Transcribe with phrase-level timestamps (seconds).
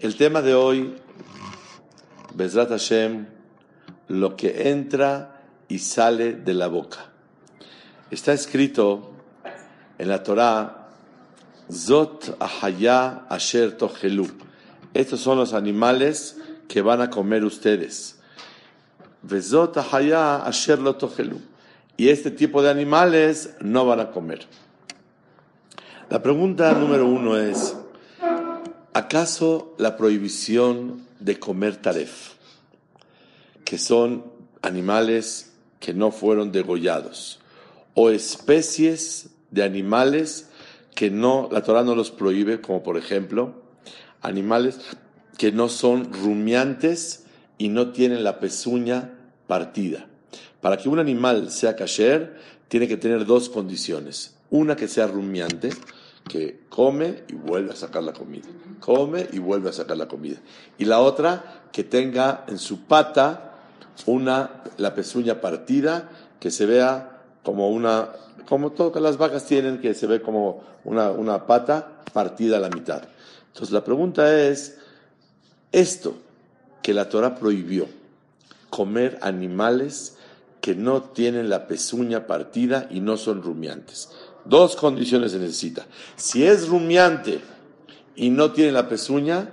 [0.00, 0.94] El tema de hoy,
[2.32, 3.26] Bezrat Hashem,
[4.06, 7.06] lo que entra y sale de la boca.
[8.08, 9.10] Está escrito
[9.98, 10.90] en la Torá,
[11.68, 14.28] Zot Ahaya Asher Tohelu.
[14.94, 16.36] Estos son los animales
[16.68, 18.20] que van a comer ustedes.
[19.22, 20.96] Vezot Ahaya Asher Lo.
[21.96, 24.46] Y este tipo de animales no van a comer.
[26.08, 27.76] La pregunta número uno es,
[28.98, 32.32] ¿acaso la prohibición de comer taref,
[33.64, 34.24] que son
[34.60, 37.38] animales que no fueron degollados,
[37.94, 40.48] o especies de animales
[40.96, 43.62] que no, la Torah no los prohíbe, como por ejemplo,
[44.20, 44.80] animales
[45.36, 47.22] que no son rumiantes
[47.56, 49.14] y no tienen la pezuña
[49.46, 50.08] partida.
[50.60, 52.36] Para que un animal sea kasher,
[52.66, 54.34] tiene que tener dos condiciones.
[54.50, 55.70] Una que sea rumiante,
[56.28, 58.46] que come y vuelve a sacar la comida.
[58.80, 60.36] Come y vuelve a sacar la comida.
[60.76, 63.56] Y la otra, que tenga en su pata
[64.06, 68.10] una, la pezuña partida, que se vea como una,
[68.48, 72.70] como todas las vacas tienen, que se ve como una, una pata partida a la
[72.70, 73.02] mitad.
[73.48, 74.78] Entonces la pregunta es,
[75.72, 76.16] esto
[76.82, 77.86] que la Torah prohibió,
[78.70, 80.16] comer animales
[80.60, 84.10] que no tienen la pezuña partida y no son rumiantes.
[84.48, 85.86] Dos condiciones se necesita.
[86.16, 87.40] Si es rumiante
[88.16, 89.52] y no tiene la pezuña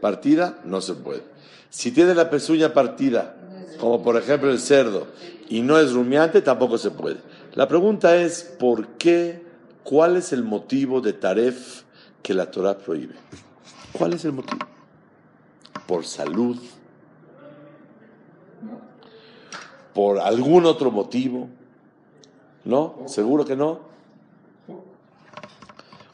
[0.00, 1.22] partida, no se puede.
[1.68, 3.36] Si tiene la pezuña partida,
[3.78, 5.08] como por ejemplo el cerdo,
[5.50, 7.18] y no es rumiante, tampoco se puede.
[7.54, 9.44] La pregunta es, ¿por qué?
[9.84, 11.82] ¿Cuál es el motivo de taref
[12.22, 13.16] que la Torah prohíbe?
[13.92, 14.66] ¿Cuál es el motivo?
[15.86, 16.56] ¿Por salud?
[19.92, 21.48] ¿Por algún otro motivo?
[22.64, 23.02] ¿No?
[23.06, 23.89] ¿Seguro que no?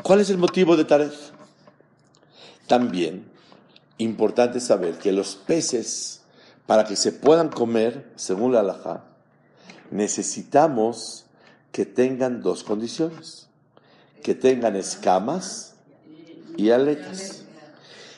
[0.06, 1.32] ¿Cuál es el motivo de Taref?
[2.68, 3.26] También,
[3.98, 6.20] importante saber que los peces,
[6.64, 9.02] para que se puedan comer, según la halajá,
[9.90, 11.26] necesitamos
[11.72, 13.48] que tengan dos condiciones.
[14.22, 15.74] Que tengan escamas
[16.56, 17.42] y aletas.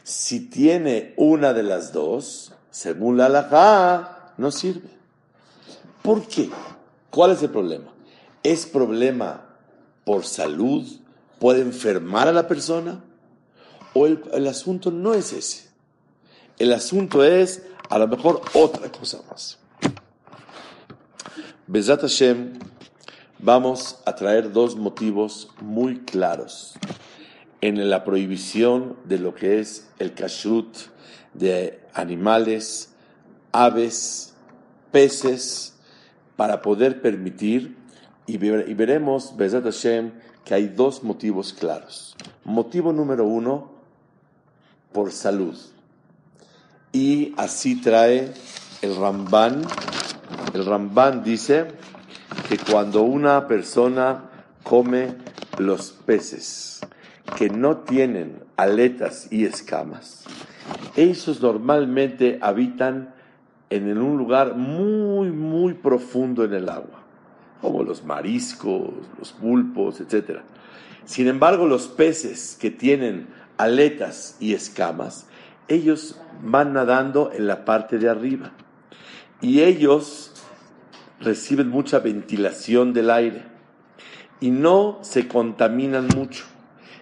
[0.04, 4.90] Si tiene una de las dos, según la halajá, no sirve.
[6.02, 6.50] ¿Por qué?
[7.08, 7.90] ¿Cuál es el problema?
[8.42, 9.46] ¿Es problema
[10.04, 10.86] por salud?
[11.38, 13.04] ¿Puede enfermar a la persona?
[13.94, 15.68] ¿O el, el asunto no es ese?
[16.58, 19.58] El asunto es, a lo mejor, otra cosa más.
[21.66, 22.58] Bezat Hashem,
[23.38, 26.74] vamos a traer dos motivos muy claros
[27.60, 30.74] en la prohibición de lo que es el kashrut
[31.34, 32.90] de animales,
[33.52, 34.34] aves,
[34.90, 35.74] peces,
[36.36, 37.76] para poder permitir,
[38.26, 40.12] y, veremos, Bezat Hashem,
[40.48, 42.16] que hay dos motivos claros.
[42.42, 43.70] Motivo número uno,
[44.92, 45.54] por salud.
[46.90, 48.32] Y así trae
[48.80, 49.60] el Ramban.
[50.54, 51.66] El Ramban dice
[52.48, 54.30] que cuando una persona
[54.62, 55.16] come
[55.58, 56.80] los peces
[57.36, 60.24] que no tienen aletas y escamas,
[60.96, 63.14] esos normalmente habitan
[63.68, 66.97] en un lugar muy, muy profundo en el agua
[67.60, 70.40] como los mariscos, los pulpos, etc.
[71.04, 75.26] Sin embargo, los peces que tienen aletas y escamas,
[75.66, 78.52] ellos van nadando en la parte de arriba
[79.40, 80.32] y ellos
[81.20, 83.42] reciben mucha ventilación del aire
[84.40, 86.44] y no se contaminan mucho.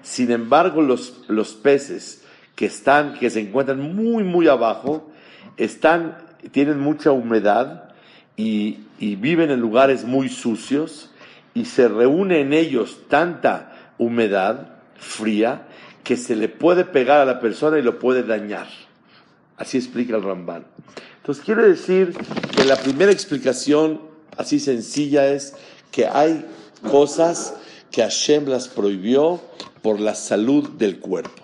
[0.03, 2.25] Sin embargo, los, los peces
[2.55, 5.11] que están, que se encuentran muy, muy abajo,
[5.57, 6.17] están,
[6.53, 7.86] tienen mucha humedad
[8.37, 11.11] y, viven en lugares muy sucios
[11.55, 15.69] y se reúne en ellos tanta humedad fría
[16.05, 18.69] que se le puede pegar a la persona y lo puede dañar.
[19.57, 20.65] Así explica el Ramban.
[21.17, 22.17] Entonces quiere decir
[22.57, 24.01] que la primera explicación
[24.37, 25.55] así sencilla es
[25.91, 26.45] que hay
[26.91, 27.57] cosas
[27.91, 29.41] que Hashem las prohibió
[29.83, 31.43] por la salud del cuerpo.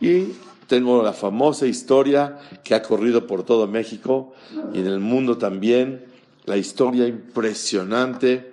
[0.00, 0.34] Y
[0.66, 4.34] tengo la famosa historia que ha corrido por todo México
[4.74, 6.04] y en el mundo también
[6.46, 8.52] la historia impresionante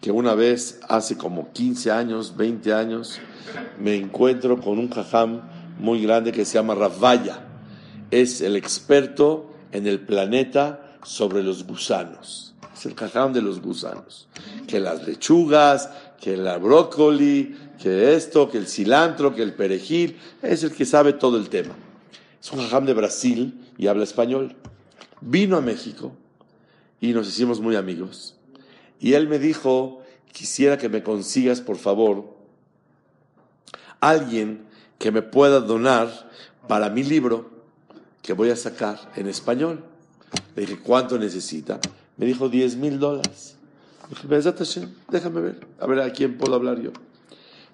[0.00, 3.18] que una vez, hace como 15 años, 20 años,
[3.78, 5.42] me encuentro con un jajam
[5.78, 7.44] muy grande que se llama Ravaya.
[8.10, 12.54] Es el experto en el planeta sobre los gusanos.
[12.72, 14.28] Es el jajam de los gusanos.
[14.68, 15.90] Que las lechugas,
[16.20, 20.18] que la brócoli, que esto, que el cilantro, que el perejil.
[20.42, 21.74] Es el que sabe todo el tema.
[22.40, 24.54] Es un jajam de Brasil y habla español.
[25.20, 26.12] Vino a México
[27.00, 28.36] y nos hicimos muy amigos.
[29.00, 30.02] Y él me dijo,
[30.32, 32.34] quisiera que me consigas, por favor,
[34.00, 34.64] alguien
[34.98, 36.30] que me pueda donar
[36.68, 37.50] para mi libro
[38.22, 39.84] que voy a sacar en español.
[40.56, 41.80] Le dije, ¿cuánto necesita?
[42.16, 43.56] Me dijo, 10 mil dólares.
[44.08, 46.90] Dije, déjame ver, a ver a quién puedo hablar yo.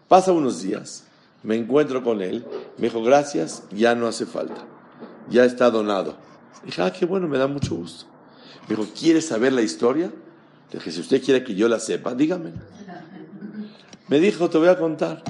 [0.09, 1.05] Pasa unos días,
[1.43, 2.45] me encuentro con él,
[2.79, 4.67] me dijo, gracias, ya no hace falta,
[5.29, 6.17] ya está donado.
[6.65, 8.10] Dije, ah, qué bueno, me da mucho gusto.
[8.71, 10.13] Me dijo, ¿quiere saber la historia?
[10.71, 12.53] Le dije, si usted quiere que yo la sepa, dígame.
[14.07, 15.25] Me dijo, te voy a contar.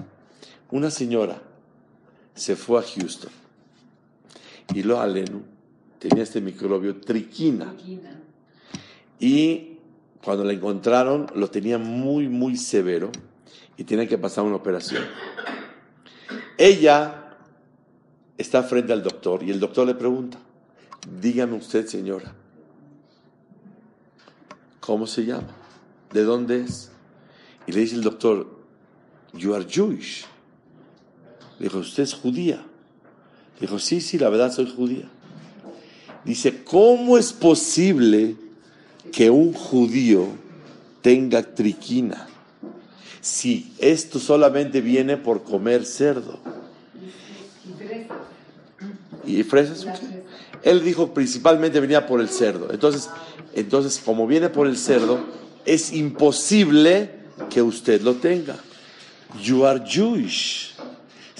[0.70, 1.40] Una señora
[2.34, 3.32] se fue a Houston
[4.74, 5.42] y lo alenu
[5.98, 7.74] tenía este microbio triquina.
[9.18, 9.78] Y
[10.22, 13.10] cuando la encontraron lo tenía muy, muy severo
[13.78, 15.02] y tiene que pasar una operación.
[16.58, 17.36] Ella
[18.36, 20.38] está frente al doctor y el doctor le pregunta,
[21.20, 22.34] dígame usted señora,
[24.80, 25.48] ¿cómo se llama?
[26.12, 26.90] ¿De dónde es?
[27.66, 28.46] Y le dice el doctor,
[29.32, 30.24] you are Jewish.
[31.58, 32.56] Le dijo, ¿usted es judía?
[33.56, 35.08] Le dijo, sí, sí, la verdad soy judía.
[36.24, 38.36] Dice, ¿cómo es posible
[39.12, 40.26] que un judío
[41.02, 42.26] tenga triquina
[43.20, 46.38] si esto solamente viene por comer cerdo?
[49.26, 49.86] ¿Y fresas?
[50.62, 52.68] Él dijo principalmente venía por el cerdo.
[52.70, 53.10] Entonces,
[53.54, 55.20] entonces, como viene por el cerdo,
[55.64, 57.10] es imposible
[57.48, 58.56] que usted lo tenga.
[59.42, 60.70] You are Jewish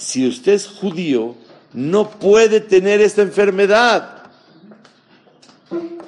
[0.01, 1.35] si usted es judío,
[1.73, 4.23] no puede tener esta enfermedad.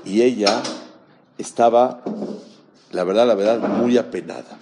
[0.03, 0.63] Y ella
[1.37, 2.03] estaba,
[2.91, 4.57] la verdad, la verdad, muy apenada.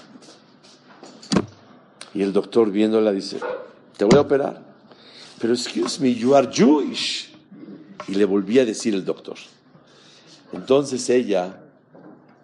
[2.14, 3.40] Y el doctor viéndola dice,
[3.96, 4.62] te voy a operar.
[5.40, 7.31] Pero excuse me, you are Jewish.
[8.08, 9.38] Y le volví a decir el doctor.
[10.54, 11.62] Entonces ella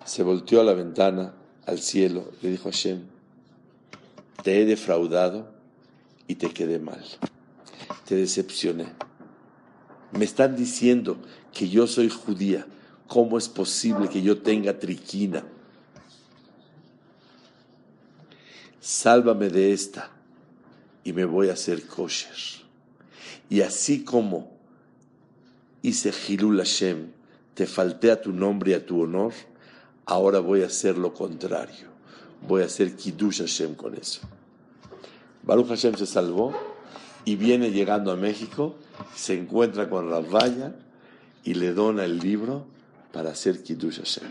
[0.05, 1.33] se volteó a la ventana,
[1.65, 3.01] al cielo, le dijo a Hashem,
[4.43, 5.51] te he defraudado
[6.27, 7.03] y te quedé mal.
[8.05, 8.85] Te decepcioné.
[10.11, 11.17] Me están diciendo
[11.53, 12.65] que yo soy judía.
[13.07, 15.43] ¿Cómo es posible que yo tenga triquina?
[18.79, 20.11] Sálvame de esta
[21.03, 22.35] y me voy a hacer kosher.
[23.49, 24.56] Y así como
[25.81, 27.11] hice Hilul Hashem,
[27.53, 29.33] te falté a tu nombre y a tu honor,
[30.05, 31.87] ahora voy a hacer lo contrario.
[32.47, 34.21] Voy a hacer Kiddush Hashem con eso.
[35.43, 36.53] Baruch Hashem se salvó
[37.25, 38.75] y viene llegando a México,
[39.15, 40.75] se encuentra con Ravaya
[41.43, 42.65] y le dona el libro
[43.11, 44.29] para hacer Kiddush Hashem.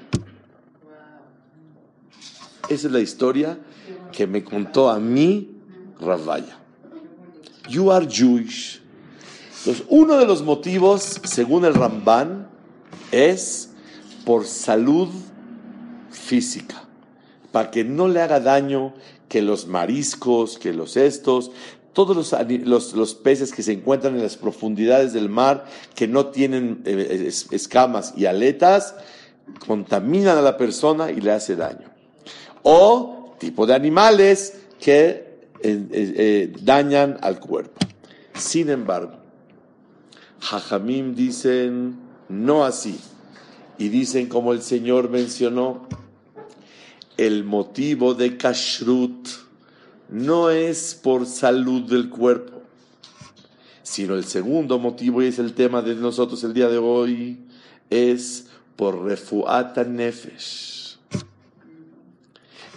[2.69, 3.58] Esa es la historia
[4.12, 5.50] que me contó a mí
[6.00, 6.58] Ravaya.
[7.69, 8.81] You are Jewish.
[9.66, 12.46] Entonces, uno de los motivos, según el Ramban,
[13.10, 13.70] es
[14.24, 15.08] por salud
[16.08, 16.84] física,
[17.50, 18.94] para que no le haga daño
[19.28, 21.50] que los mariscos, que los estos,
[21.94, 25.64] todos los, los, peces que se encuentran en las profundidades del mar,
[25.96, 28.94] que no tienen eh, escamas y aletas,
[29.66, 31.90] contaminan a la persona y le hace daño.
[32.62, 37.80] O tipo de animales que eh, eh, dañan al cuerpo.
[38.32, 39.25] Sin embargo,
[40.40, 42.99] Jajamim dicen no así.
[43.78, 45.87] Y dicen como el Señor mencionó,
[47.16, 49.28] el motivo de kashrut
[50.09, 52.62] no es por salud del cuerpo,
[53.83, 57.38] sino el segundo motivo, y es el tema de nosotros el día de hoy,
[57.90, 60.99] es por refuata nefesh,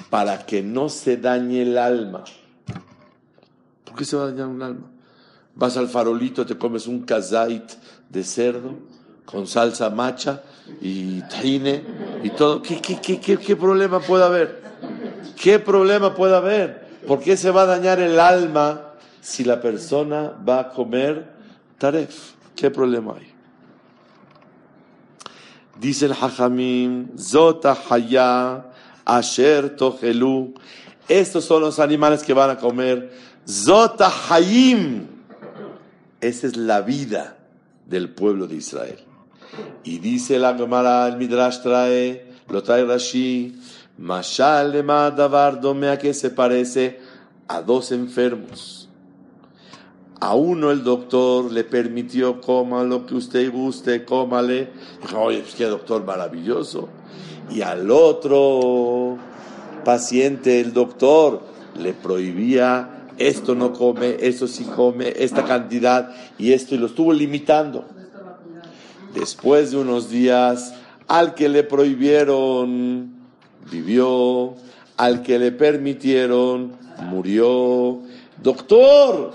[0.09, 2.23] para que no se dañe el alma.
[3.85, 4.98] ¿Por qué se va a dañar un alma?
[5.59, 7.69] Vas al farolito, te comes un kazait
[8.09, 8.75] de cerdo
[9.25, 10.41] con salsa macha
[10.81, 11.83] y tahine
[12.23, 12.61] y todo.
[12.61, 14.61] ¿Qué, qué, qué, qué, problema puede haber?
[15.35, 16.87] ¿Qué problema puede haber?
[17.05, 21.29] ¿Por qué se va a dañar el alma si la persona va a comer
[21.77, 22.31] taref?
[22.55, 23.33] ¿Qué problema hay?
[25.77, 28.65] Dice el Hajamim, Zota Haya,
[29.03, 30.53] Asher Tohelu.
[31.09, 33.11] Estos son los animales que van a comer.
[33.45, 35.18] Zota Hayim.
[36.21, 37.37] Esa es la vida
[37.87, 38.99] del pueblo de Israel.
[39.83, 43.55] Y dice la Gemara, el Midrash trae, lo trae Rashi,
[43.97, 46.99] Mashal de Davar Domea que se parece
[47.47, 48.89] a dos enfermos.
[50.21, 54.69] A uno el doctor le permitió coma lo que usted guste, cómale.
[55.01, 56.89] Dijo, oye, pues qué doctor maravilloso.
[57.49, 59.17] Y al otro
[59.85, 61.41] paciente, el doctor,
[61.77, 67.13] le prohibía esto no come, eso sí come, esta cantidad y esto, y lo estuvo
[67.13, 67.85] limitando.
[69.13, 70.73] Después de unos días,
[71.07, 73.13] al que le prohibieron,
[73.69, 74.55] vivió,
[74.97, 76.73] al que le permitieron,
[77.09, 77.99] murió.
[78.41, 79.33] Doctor,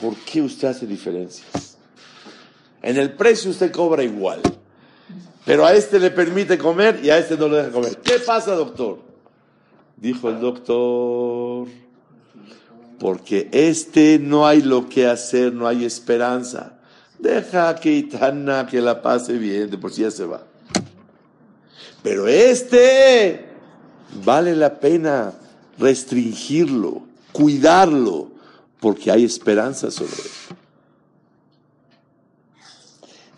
[0.00, 1.78] ¿por qué usted hace diferencias?
[2.82, 4.42] En el precio usted cobra igual,
[5.46, 7.98] pero a este le permite comer y a este no le deja comer.
[7.98, 8.98] ¿Qué pasa, doctor?
[9.96, 11.68] Dijo el doctor,
[12.98, 16.78] porque este no hay lo que hacer, no hay esperanza.
[17.18, 20.42] Deja que Itana que la pase bien, de por sí ya se va.
[22.02, 23.46] Pero este
[24.24, 25.32] vale la pena
[25.78, 28.30] restringirlo, cuidarlo,
[28.80, 30.56] porque hay esperanza sobre él.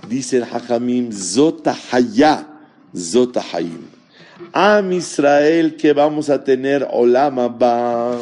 [0.08, 2.46] Dice el Hajamim, Zota Haya,
[2.94, 3.86] Zota Hayim.
[4.52, 8.18] Am Israel que vamos a tener Olama ba,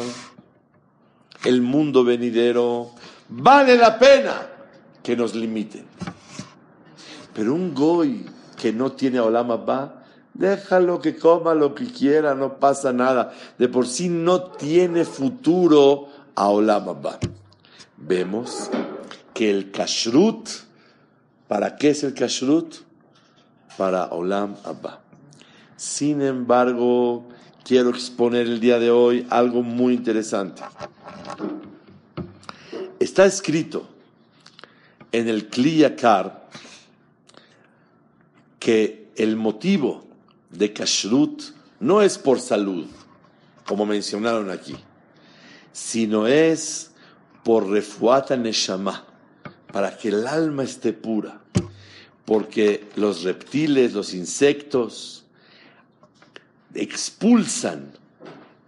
[1.45, 2.91] el mundo venidero,
[3.29, 4.47] vale la pena
[5.01, 5.85] que nos limiten.
[7.33, 8.25] Pero un goy
[8.57, 13.33] que no tiene Olama ba, déjalo que coma lo que quiera, no pasa nada.
[13.57, 17.19] De por sí no tiene futuro a Olama ba.
[17.97, 18.69] Vemos
[19.33, 20.49] que el kashrut,
[21.47, 22.75] ¿para qué es el kashrut?
[23.77, 25.01] Para Olam Abba.
[25.75, 27.25] Sin embargo,
[27.65, 30.61] quiero exponer el día de hoy algo muy interesante.
[32.99, 33.89] Está escrito
[35.11, 36.47] en el Kliyakar
[38.59, 40.05] que el motivo
[40.51, 41.41] de Kashrut
[41.79, 42.85] no es por salud,
[43.65, 44.75] como mencionaron aquí,
[45.73, 46.91] sino es
[47.43, 49.05] por refuata neshama,
[49.71, 51.41] para que el alma esté pura,
[52.25, 55.24] porque los reptiles, los insectos,
[56.75, 57.91] expulsan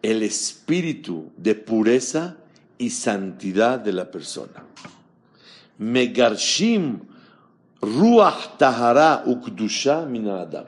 [0.02, 2.38] el espíritu de pureza
[2.78, 4.64] y santidad de la persona.
[5.80, 7.00] Megarshim
[7.82, 10.66] ruach tahara ukdusha min adam.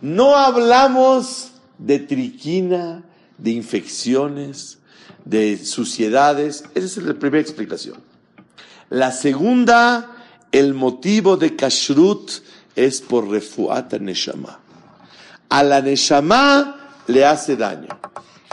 [0.00, 3.04] No hablamos de triquina,
[3.38, 4.78] de infecciones,
[5.24, 6.64] de suciedades.
[6.74, 7.98] Esa es la primera explicación.
[8.90, 10.16] La segunda,
[10.52, 12.30] el motivo de kashrut
[12.74, 14.60] es por refuata neshama
[15.50, 16.76] a la Neshama
[17.08, 17.88] le hace daño.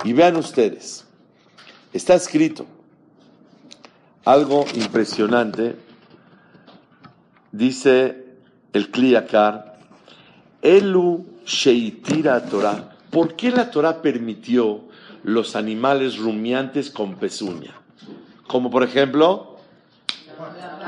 [0.03, 1.05] Y vean ustedes,
[1.93, 2.65] está escrito
[4.25, 5.77] algo impresionante,
[7.51, 8.25] dice
[8.73, 9.79] el Kliyakar,
[10.61, 12.95] Elu Sheitira Torah.
[13.09, 14.81] ¿Por qué la Torah permitió
[15.23, 17.73] los animales rumiantes con pezuña?
[18.47, 19.57] Como por ejemplo,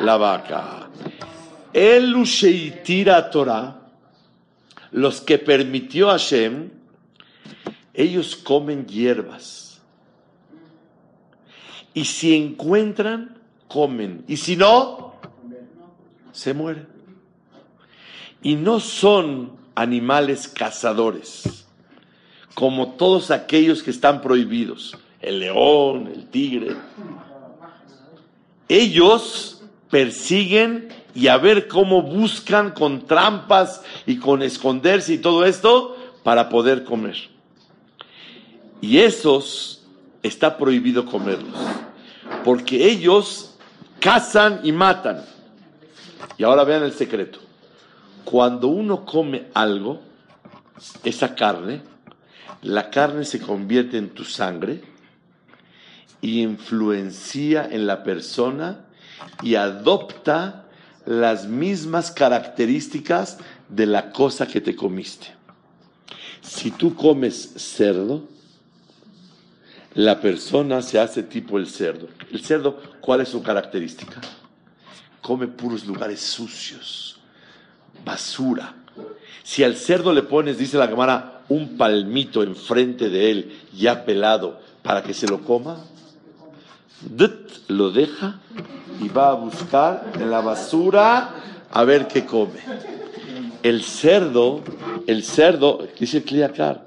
[0.01, 0.89] la vaca.
[1.71, 3.78] Elu Sheitira Torah
[4.91, 6.69] los que permitió Hashem,
[7.93, 9.81] ellos comen hierbas.
[11.93, 14.23] Y si encuentran, comen.
[14.27, 15.15] Y si no,
[16.31, 16.87] se mueren.
[18.41, 21.65] Y no son animales cazadores,
[22.53, 24.97] como todos aquellos que están prohibidos.
[25.21, 26.77] El león, el tigre.
[28.69, 35.95] Ellos persiguen y a ver cómo buscan con trampas y con esconderse y todo esto
[36.23, 37.17] para poder comer.
[38.81, 39.83] Y esos
[40.23, 41.57] está prohibido comerlos,
[42.43, 43.55] porque ellos
[43.99, 45.25] cazan y matan.
[46.37, 47.39] Y ahora vean el secreto.
[48.23, 50.01] Cuando uno come algo,
[51.03, 51.81] esa carne,
[52.61, 54.81] la carne se convierte en tu sangre
[56.21, 58.85] y influencia en la persona
[59.41, 60.65] y adopta
[61.09, 65.33] las mismas características de la cosa que te comiste.
[66.39, 68.27] Si tú comes cerdo,
[69.95, 72.09] la persona se hace tipo el cerdo.
[72.31, 74.21] El cerdo, ¿cuál es su característica?
[75.19, 77.19] Come puros lugares sucios,
[78.05, 78.75] basura.
[79.41, 84.61] Si al cerdo le pones, dice la cámara, un palmito enfrente de él, ya pelado,
[84.83, 85.83] para que se lo coma,
[87.67, 88.39] lo deja
[89.01, 91.29] y va a buscar en la basura
[91.71, 92.59] a ver qué come.
[93.63, 94.61] El cerdo,
[95.07, 96.85] el cerdo, dice Kliakar,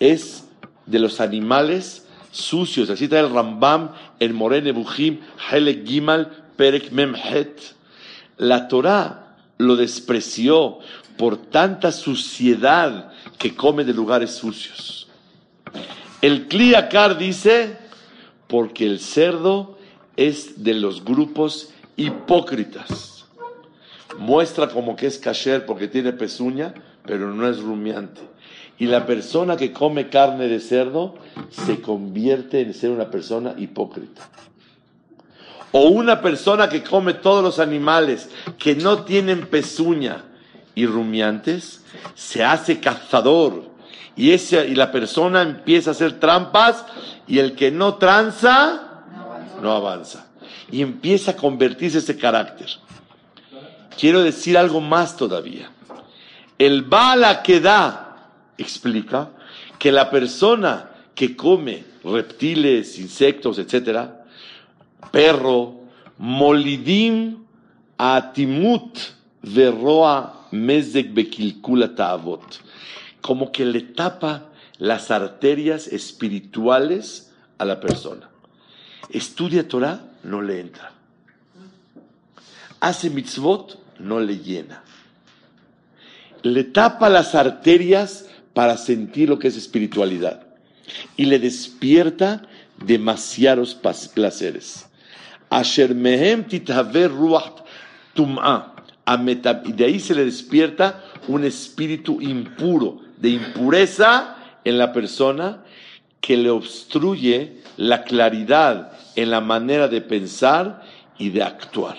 [0.00, 0.44] es
[0.86, 2.90] de los animales sucios.
[2.90, 5.20] Así está el Rambam, el Morene Bujim,
[5.50, 7.74] Helek Gimal, Perek Memhet.
[8.38, 10.78] La Torah lo despreció
[11.16, 15.08] por tanta suciedad que come de lugares sucios.
[16.20, 17.76] El Kliakar dice,
[18.46, 19.76] porque el cerdo
[20.16, 23.26] es de los grupos hipócritas.
[24.18, 26.74] Muestra como que es kasher porque tiene pezuña,
[27.04, 28.20] pero no es rumiante.
[28.78, 31.14] Y la persona que come carne de cerdo
[31.50, 34.28] se convierte en ser una persona hipócrita.
[35.72, 40.24] O una persona que come todos los animales que no tienen pezuña
[40.74, 41.82] y rumiantes,
[42.14, 43.75] se hace cazador.
[44.16, 46.84] Y, ese, y la persona empieza a hacer trampas
[47.26, 49.04] y el que no tranza,
[49.60, 50.26] no avanza.
[50.70, 52.68] Y empieza a convertirse ese carácter.
[53.98, 55.70] Quiero decir algo más todavía.
[56.58, 59.30] El bala que da explica
[59.78, 64.24] que la persona que come reptiles, insectos, etcétera,
[65.10, 65.80] perro,
[66.18, 67.44] molidim
[67.98, 68.98] atimut
[69.42, 72.60] verroa mezek bekilkula ta'avot,
[73.26, 78.30] como que le tapa las arterias espirituales a la persona.
[79.10, 80.92] Estudia Torah, no le entra.
[82.78, 84.84] Hace mitzvot, no le llena.
[86.42, 90.46] Le tapa las arterias para sentir lo que es espiritualidad.
[91.16, 92.42] Y le despierta
[92.78, 94.86] demasiados placeres.
[95.50, 96.58] Y
[99.72, 105.64] de ahí se le despierta un espíritu impuro, de impureza en la persona
[106.20, 110.82] que le obstruye la claridad en la manera de pensar
[111.18, 111.96] y de actuar.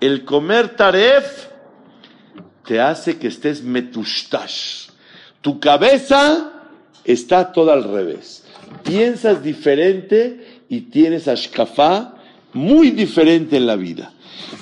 [0.00, 1.48] El comer taref
[2.64, 4.88] te hace que estés metushtash.
[5.40, 6.52] Tu cabeza
[7.04, 8.44] está toda al revés.
[8.82, 12.14] Piensas diferente y tienes ashkafá
[12.52, 14.12] muy diferente en la vida.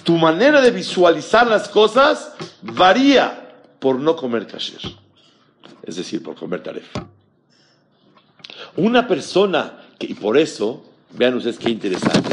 [0.05, 2.33] Tu manera de visualizar las cosas
[2.63, 3.49] varía
[3.79, 4.81] por no comer kasher,
[5.83, 6.87] es decir, por comer taref.
[8.77, 12.29] Una persona que, y por eso, vean ustedes qué interesante,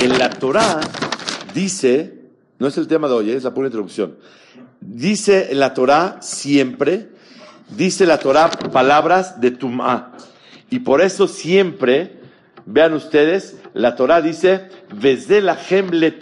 [0.00, 0.80] en la Torah
[1.54, 2.20] dice,
[2.58, 4.16] no es el tema de hoy, es la pura introducción,
[4.80, 7.10] dice en la Torah siempre,
[7.76, 10.12] dice la Torah palabras de Tum'a,
[10.70, 12.20] y por eso siempre,
[12.64, 14.68] vean ustedes, la Torah dice,
[15.92, 16.12] le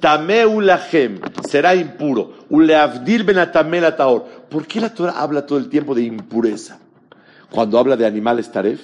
[0.00, 0.46] tame.
[0.46, 1.20] Ulachem.
[1.48, 2.32] Será impuro.
[2.48, 4.24] Uleavdil benatame taor.
[4.48, 6.80] ¿Por qué la Torah habla todo el tiempo de impureza?
[7.50, 8.80] Cuando habla de animales taref.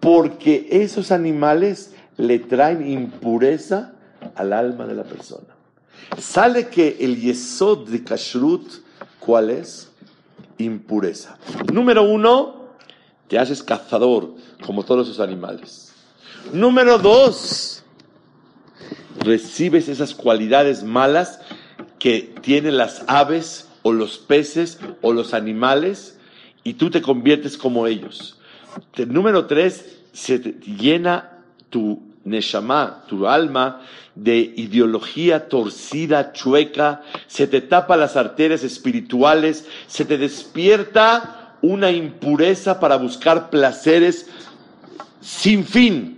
[0.00, 3.92] Porque esos animales le traen impureza
[4.34, 5.56] al alma de la persona.
[6.18, 8.70] Sale que el yesod de kashrut,
[9.18, 9.90] ¿cuál es?
[10.58, 11.36] Impureza.
[11.72, 12.66] Número uno,
[13.28, 15.92] te haces cazador como todos esos animales.
[16.52, 17.75] Número dos,
[19.20, 21.40] recibes esas cualidades malas
[21.98, 26.18] que tienen las aves o los peces o los animales
[26.64, 28.38] y tú te conviertes como ellos.
[29.06, 31.38] Número tres, se llena
[31.70, 33.82] tu neshama, tu alma,
[34.14, 42.80] de ideología torcida, chueca, se te tapa las arterias espirituales, se te despierta una impureza
[42.80, 44.26] para buscar placeres
[45.20, 46.15] sin fin.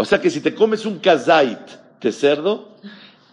[0.00, 1.60] O sea que si te comes un kazait
[2.00, 2.74] de cerdo,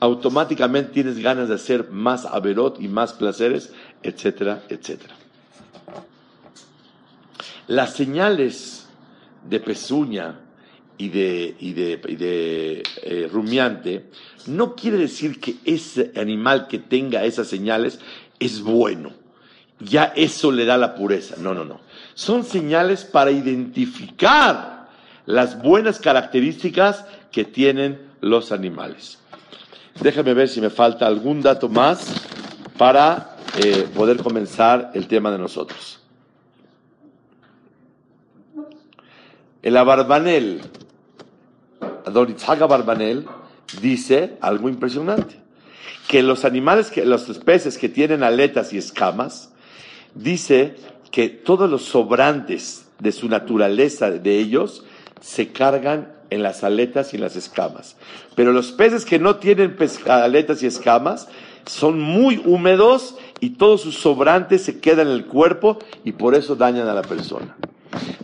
[0.02, 3.72] automáticamente tienes ganas de hacer más averot y más placeres,
[4.04, 5.16] etcétera, etcétera.
[7.68, 8.86] Las señales
[9.50, 10.42] de pezuña
[10.98, 14.10] y de, y de, eh, rumiante
[14.48, 18.02] no quiere decir que ese animal que tenga esas señales
[18.42, 19.14] es bueno.
[19.80, 21.36] Ya eso le da la pureza.
[21.40, 21.80] No, no, no.
[22.14, 24.77] Son señales para identificar
[25.28, 29.20] las buenas características que tienen los animales.
[30.02, 32.26] Déjame ver si me falta algún dato más
[32.78, 36.00] para eh, poder comenzar el tema de nosotros.
[39.62, 40.62] El Abarbanel,
[42.12, 43.28] Don Itzhak Abarbanel,
[43.82, 45.36] dice algo impresionante,
[46.08, 49.52] que los animales, que, los peces que tienen aletas y escamas,
[50.16, 50.76] dice
[51.12, 54.86] que todos los sobrantes de su naturaleza de ellos
[55.22, 57.96] se cargan en las aletas y en las escamas.
[58.36, 59.78] Pero los peces que no tienen
[60.08, 61.28] aletas y escamas
[61.66, 66.56] son muy húmedos y todos sus sobrantes se quedan en el cuerpo y por eso
[66.56, 67.56] dañan a la persona.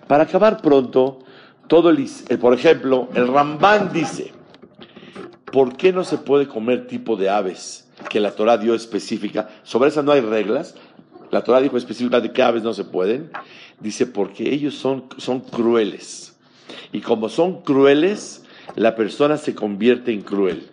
[0.07, 1.19] Para acabar pronto,
[1.67, 4.33] todo el, eh, por ejemplo, el Rambán dice,
[5.51, 9.49] ¿por qué no se puede comer tipo de aves que la Torah dio específica?
[9.63, 10.75] Sobre eso no hay reglas.
[11.31, 13.31] La Torah dijo específicamente qué aves no se pueden.
[13.79, 16.32] Dice, porque ellos son, son crueles
[16.93, 20.69] y como son crueles, la persona se convierte en cruel.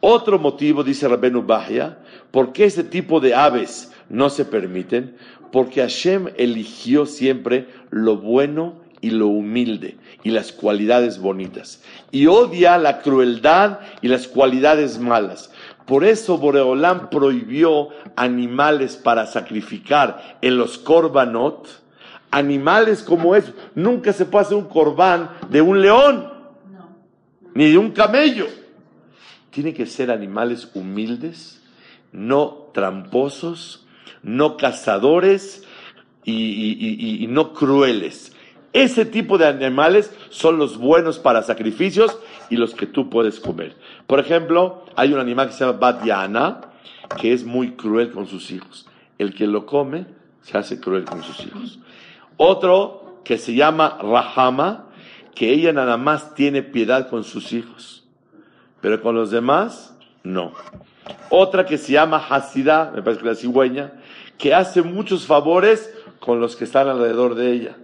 [0.00, 1.98] Otro motivo, dice Rabenu Bahia,
[2.30, 5.16] ¿por qué ese tipo de aves no se permiten?
[5.50, 11.82] Porque Hashem eligió siempre lo bueno y lo humilde y las cualidades bonitas.
[12.10, 15.50] Y odia la crueldad y las cualidades malas.
[15.86, 21.68] Por eso Boreolán prohibió animales para sacrificar en los korbanot,
[22.36, 23.52] animales como eso.
[23.74, 26.30] Nunca se puede hacer un corbán de un león,
[27.54, 28.46] ni de un camello.
[29.50, 31.62] Tienen que ser animales humildes,
[32.12, 33.86] no tramposos,
[34.22, 35.64] no cazadores
[36.24, 38.32] y, y no crueles.
[38.74, 42.18] Ese tipo de animales son los buenos para sacrificios
[42.50, 43.74] y los que tú puedes comer.
[44.06, 46.60] Por ejemplo, hay un animal que se llama Badiana,
[47.18, 48.86] que es muy cruel con sus hijos.
[49.16, 50.04] El que lo come
[50.42, 51.78] se hace cruel con sus hijos.
[52.36, 54.86] Otro que se llama Rahama,
[55.34, 58.06] que ella nada más tiene piedad con sus hijos,
[58.80, 60.52] pero con los demás no.
[61.30, 63.92] Otra que se llama Hasidah, me parece que la cigüeña,
[64.38, 67.76] que hace muchos favores con los que están alrededor de ella.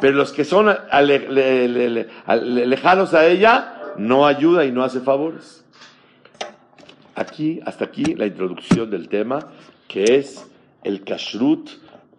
[0.00, 0.66] Pero los que son
[2.28, 5.64] lejanos a ella, no ayuda y no hace favores.
[7.14, 9.48] Aquí, hasta aquí, la introducción del tema,
[9.88, 10.46] que es
[10.84, 11.70] el kashrut,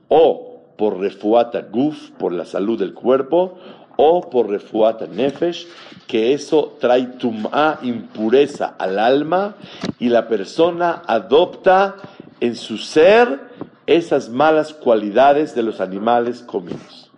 [0.08, 3.58] o por refuata guf, por la salud del cuerpo,
[3.98, 5.68] o por refuata nefesh,
[6.06, 9.56] que eso trae tum'a, impureza al alma,
[10.00, 11.96] y la persona adopta
[12.40, 13.40] en su ser
[13.88, 17.12] esas malas cualidades de los animales comidos.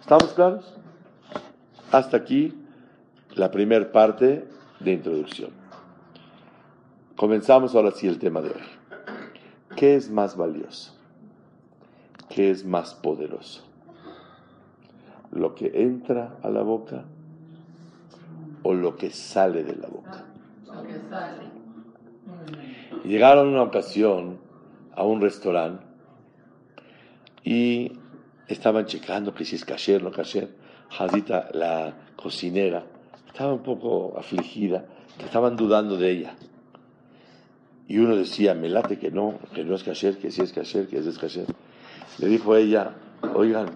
[0.00, 0.74] ¿Estamos claros?
[1.90, 2.52] Hasta aquí
[3.34, 4.46] la primera parte
[4.80, 5.50] de introducción.
[7.16, 8.62] Comenzamos ahora sí el tema de hoy.
[9.74, 10.95] ¿Qué es más valioso?
[12.28, 13.64] ¿Qué es más poderoso?
[15.32, 17.04] ¿Lo que entra a la boca
[18.62, 20.24] o lo que sale de la boca?
[23.04, 24.38] Llegaron una ocasión
[24.94, 25.84] a un restaurante
[27.44, 27.92] y
[28.48, 30.48] estaban checando que si es kasher o no kasher.
[30.98, 32.84] Hadita, la cocinera,
[33.26, 34.86] estaba un poco afligida,
[35.18, 36.34] que estaban dudando de ella.
[37.88, 40.88] Y uno decía, me late que no, que no es kasher, que sí es kasher,
[40.88, 41.46] que es kasher.
[42.18, 42.94] Le dijo a ella,
[43.34, 43.66] oigan,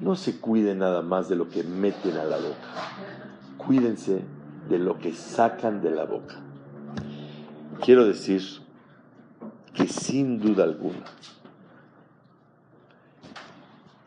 [0.00, 2.68] no se cuiden nada más de lo que meten a la boca,
[3.58, 4.22] cuídense
[4.68, 6.36] de lo que sacan de la boca.
[7.80, 8.42] Quiero decir
[9.72, 11.04] que sin duda alguna,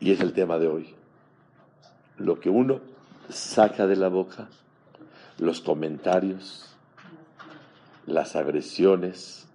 [0.00, 0.94] y es el tema de hoy.
[2.18, 2.80] Lo que uno
[3.28, 4.48] saca de la boca,
[5.38, 6.76] los comentarios,
[8.06, 9.46] las agresiones,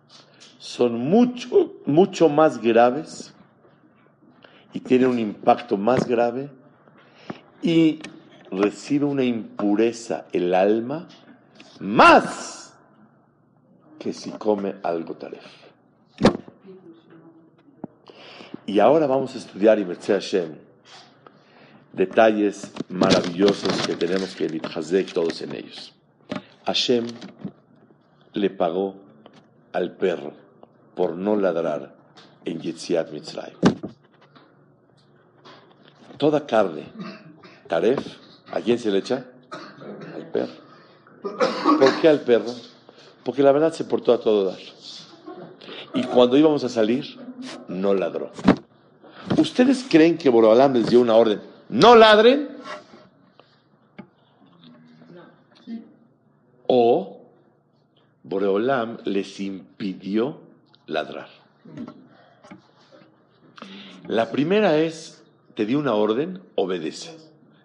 [0.58, 3.33] son mucho, mucho más graves
[4.74, 6.50] y tienen un impacto más grave
[7.62, 8.00] y
[8.52, 11.08] recibe una impureza el alma
[11.80, 12.74] más
[14.00, 15.46] que si come algo taref.
[18.66, 20.56] Y ahora vamos a estudiar, y Hashem,
[21.92, 25.94] detalles maravillosos que tenemos que hazek todos en ellos.
[26.66, 27.06] Hashem
[28.34, 28.96] le pagó
[29.74, 30.34] al perro
[30.96, 31.94] por no ladrar
[32.46, 33.73] en Yetziat Mitzrayim.
[36.24, 36.86] Toda carne,
[37.68, 38.00] taref,
[38.50, 39.26] ¿a quién se le echa?
[40.16, 40.54] Al perro.
[41.22, 42.56] ¿Por qué al perro?
[43.26, 44.60] Porque la verdad se portó a todo dar.
[45.94, 47.20] Y cuando íbamos a salir,
[47.68, 48.32] no ladró.
[49.38, 51.42] ¿Ustedes creen que Borobalam les dio una orden?
[51.68, 52.56] ¿No ladren?
[56.68, 57.20] O
[58.24, 60.40] Boreolam les impidió
[60.88, 61.28] ladrar.
[64.08, 65.23] La primera es,
[65.56, 67.18] te dio una orden, obedece.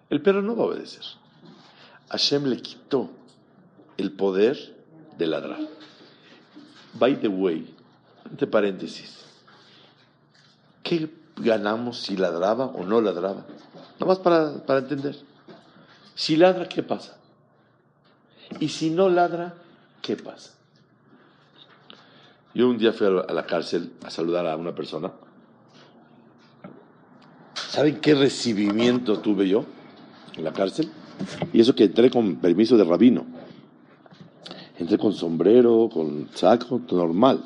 [0.09, 1.03] El perro no va a obedecer.
[2.09, 3.09] Hashem le quitó
[3.97, 4.75] el poder
[5.17, 5.59] de ladrar.
[6.93, 7.73] By the way,
[8.29, 9.25] entre paréntesis,
[10.83, 13.45] ¿qué ganamos si ladraba o no ladraba.
[13.99, 15.15] Nada más para, para entender.
[16.15, 17.17] Si ladra, ¿qué pasa?
[18.59, 19.55] Y si no ladra,
[20.01, 20.53] ¿qué pasa?
[22.53, 25.11] Yo un día fui a la cárcel a saludar a una persona.
[27.79, 29.63] ¿Saben qué recibimiento tuve yo
[30.35, 30.91] en la cárcel?
[31.53, 33.25] Y eso que entré con permiso de rabino.
[34.77, 37.41] Entré con sombrero, con saco, normal.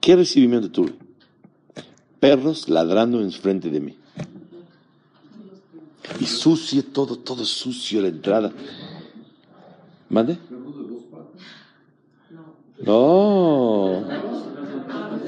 [0.00, 0.94] ¿Qué recibimiento tuve?
[2.20, 3.96] perros ladrando en frente de mí.
[6.20, 8.52] Y sucio, todo, todo sucio la entrada.
[10.08, 10.38] ¿Mande?
[12.86, 14.29] No.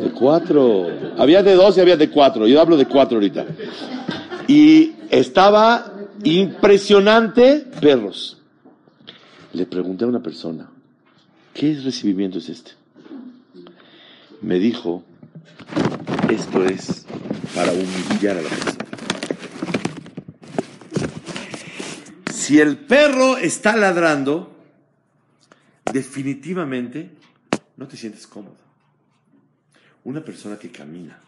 [0.02, 0.88] De cuatro.
[1.16, 2.48] Había de dos y había de cuatro.
[2.48, 3.46] Yo hablo de cuatro ahorita.
[4.48, 5.92] Y estaba
[6.24, 8.38] impresionante perros.
[9.52, 10.68] Le pregunté a una persona,
[11.54, 12.72] ¿qué recibimiento es este?
[14.40, 15.04] Me dijo,
[16.30, 17.06] esto es
[17.54, 18.84] para humillar a la persona.
[22.32, 24.52] Si el perro está ladrando,
[25.92, 27.10] definitivamente
[27.76, 28.61] no te sientes cómodo.
[30.04, 31.18] Una persona que camina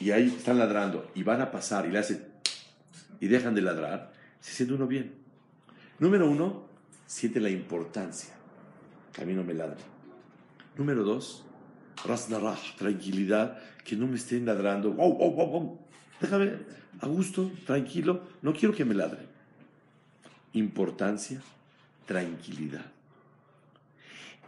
[0.00, 2.24] y ahí están ladrando y van a pasar y le hacen
[3.20, 5.12] y dejan de ladrar, se siente uno bien.
[5.98, 6.68] Número uno,
[7.06, 8.34] siente la importancia.
[9.12, 9.80] Que a mí no me ladre.
[10.76, 11.44] Número dos,
[12.04, 14.92] rasnarah, tranquilidad, que no me estén ladrando.
[14.92, 15.80] Wow, wow, wow, wow.
[16.20, 16.52] Déjame
[17.00, 19.26] a gusto, tranquilo, no quiero que me ladre.
[20.52, 21.40] Importancia,
[22.06, 22.86] tranquilidad.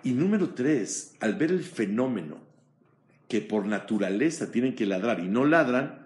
[0.04, 2.49] Y número tres, al ver el fenómeno
[3.30, 6.00] que por naturaleza tienen que ladrar y no ladran,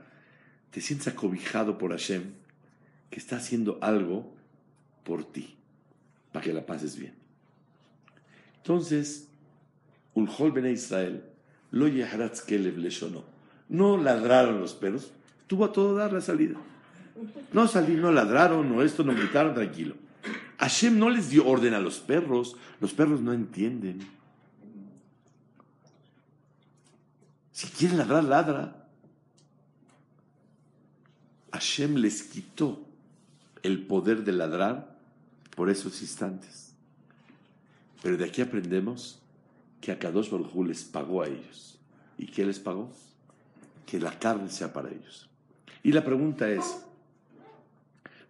[0.70, 2.22] te sientes acobijado por Hashem,
[3.08, 4.34] que está haciendo algo
[5.04, 5.56] por ti,
[6.32, 7.14] para que la pases bien.
[8.58, 9.28] Entonces,
[10.12, 11.24] Ulhol Ben Israel,
[11.70, 11.88] lo
[13.70, 15.10] no ladraron los perros,
[15.46, 16.56] tuvo a todo dar la salida.
[17.54, 19.94] No salir, no ladraron, no esto, no gritaron, tranquilo.
[20.58, 24.00] Hashem no les dio orden a los perros, los perros no entienden.
[27.54, 28.88] Si quieren ladrar, ladra.
[31.52, 32.84] Hashem les quitó
[33.62, 34.98] el poder de ladrar
[35.54, 36.72] por esos instantes.
[38.02, 39.20] Pero de aquí aprendemos
[39.80, 41.78] que a Kadosh Baruj les pagó a ellos.
[42.18, 42.90] ¿Y qué les pagó?
[43.86, 45.28] Que la carne sea para ellos.
[45.84, 46.82] Y la pregunta es,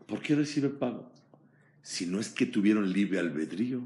[0.06, 1.10] ¿por qué recibe pago?
[1.80, 3.80] Si no es que tuvieron libre albedrío,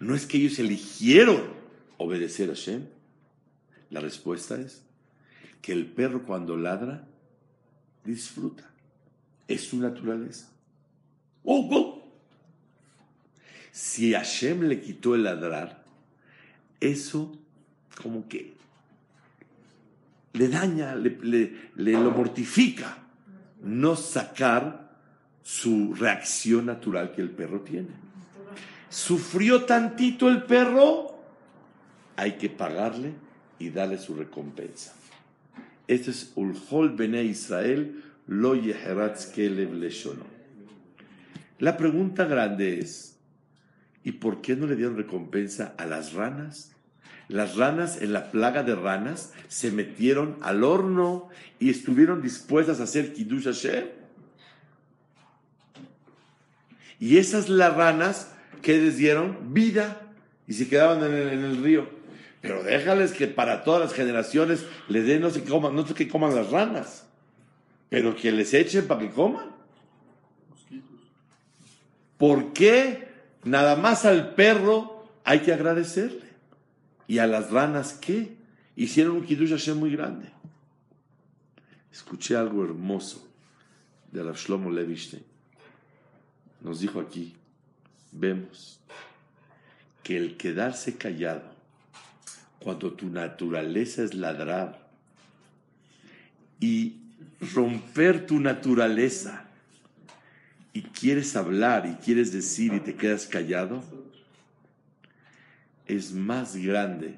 [0.00, 1.44] no es que ellos eligieron
[1.96, 2.97] obedecer a Hashem.
[3.90, 4.82] La respuesta es
[5.62, 7.06] que el perro cuando ladra,
[8.04, 8.64] disfruta.
[9.46, 10.48] Es su naturaleza.
[11.44, 11.98] ¡Oh, oh!
[13.72, 15.84] Si Hashem le quitó el ladrar,
[16.80, 17.36] eso
[18.02, 18.54] como que
[20.32, 22.98] le daña, le, lo mortifica
[23.62, 24.88] no sacar
[25.42, 27.88] su reacción natural que el perro tiene.
[28.88, 31.18] Sufrió tantito el perro,
[32.16, 33.14] hay que pagarle
[33.58, 34.94] y darle su recompensa.
[35.86, 38.54] Este es Ulhol Bene Israel, lo
[41.58, 43.16] La pregunta grande es,
[44.04, 46.72] ¿y por qué no le dieron recompensa a las ranas?
[47.28, 52.84] Las ranas en la plaga de ranas se metieron al horno y estuvieron dispuestas a
[52.84, 53.84] hacer Kiddush Hashem.
[57.00, 60.00] Y esas las ranas que les dieron vida
[60.46, 61.97] y se quedaban en el, río.
[62.40, 65.94] Pero déjales que para todas las generaciones les den no sé qué coman, no sé
[65.94, 67.06] qué coman las ranas,
[67.88, 69.50] pero que les echen para que coman.
[72.16, 73.08] ¿Por qué
[73.44, 76.28] nada más al perro hay que agradecerle?
[77.06, 78.36] ¿Y a las ranas qué?
[78.76, 80.30] Hicieron un Kiddush Hashem muy grande.
[81.92, 83.26] Escuché algo hermoso
[84.12, 85.22] de la Shlomo Levishte.
[86.60, 87.34] Nos dijo aquí,
[88.12, 88.78] vemos
[90.02, 91.57] que el quedarse callado
[92.60, 94.88] cuando tu naturaleza es ladrar
[96.60, 96.96] y
[97.54, 99.44] romper tu naturaleza
[100.72, 103.82] y quieres hablar y quieres decir y te quedas callado,
[105.86, 107.14] es más grande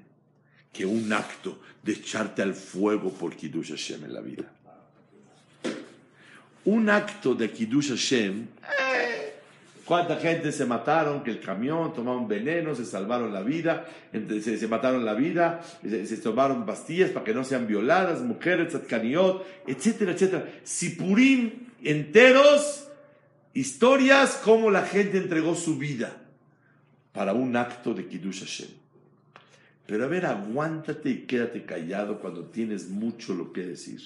[0.73, 4.53] que un acto de echarte al fuego por Kiddush Hashem en la vida.
[6.65, 8.47] Un acto de Kiddush Hashem,
[9.91, 14.69] cuánta gente se mataron, que el camión tomaron veneno, se salvaron la vida, se, se
[14.69, 20.47] mataron la vida, se, tomaron pastillas para que no sean violadas, mujeres, tzadkaniot, etcétera, etcétera.
[21.83, 22.87] Enteros,
[23.53, 26.23] historias como la gente entregó su vida
[27.11, 28.71] para un acto de Kiddush Hashem.
[29.87, 34.03] Pero a ver, aguántate y quédate callado cuando tienes mucho lo que decir.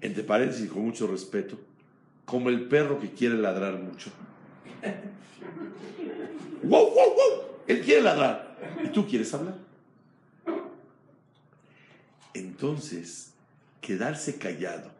[0.00, 1.56] Entre paréntesis, con mucho respeto,
[2.24, 4.10] como el perro que quiere ladrar mucho.
[6.62, 7.42] ¡Wow, wow, wow!
[7.66, 9.56] Él quiere ladrar y tú quieres hablar.
[12.32, 13.32] Entonces,
[13.80, 14.90] quedarse callado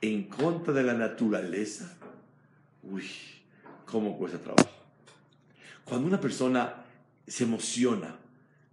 [0.00, 1.96] en contra de la naturaleza,
[2.82, 3.04] uy,
[3.86, 4.68] cómo cuesta trabajo.
[5.84, 6.84] Cuando una persona
[7.26, 8.16] se emociona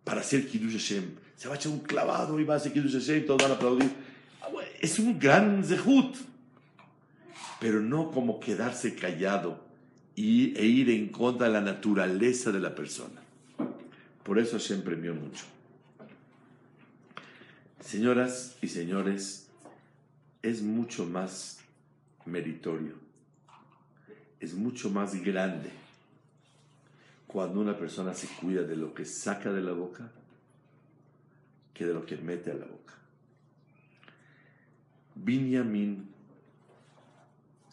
[0.03, 2.93] para hacer Kiddush Hashem, se va a echar un clavado y va a hacer Kiddush
[2.93, 3.91] Hashem, todos van a aplaudir.
[4.41, 4.47] Ah,
[4.79, 6.15] es un gran zehut,
[7.59, 9.63] pero no como quedarse callado
[10.15, 13.21] y, e ir en contra de la naturaleza de la persona.
[14.23, 15.45] Por eso Hashem premió mucho.
[17.79, 19.47] Señoras y señores,
[20.41, 21.59] es mucho más
[22.25, 23.09] meritorio
[24.39, 25.69] es mucho más grande
[27.27, 30.11] cuando una persona se cuida de lo que saca de la boca
[31.73, 32.95] que de lo que mete a la boca.
[35.15, 36.08] Binyamin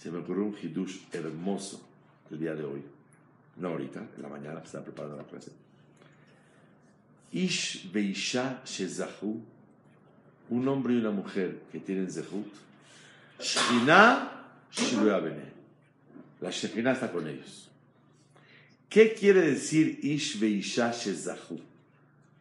[0.07, 1.85] se me ocurrió un hidush hermoso
[2.31, 2.81] el día de hoy.
[3.57, 5.51] No ahorita, en la mañana, que estaba preparando la clase.
[7.33, 9.43] Ish veisha shezahu,
[10.51, 12.47] un hombre y una mujer que tienen zehut,
[13.41, 14.31] shina.
[16.41, 17.69] La Shekhinah está con ellos.
[18.89, 21.59] ¿Qué quiere decir Ish veisha shezahu?